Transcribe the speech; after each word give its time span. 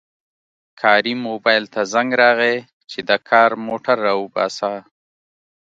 کاري 0.81 1.13
موبایل 1.27 1.63
ته 1.73 1.81
زنګ 1.93 2.09
راغی 2.21 2.55
چې 2.91 2.99
د 3.09 3.11
کار 3.29 3.49
موټر 3.67 3.97
راوباسه 4.07 4.71